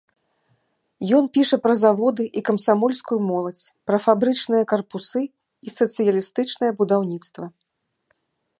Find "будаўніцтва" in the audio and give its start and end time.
6.81-7.45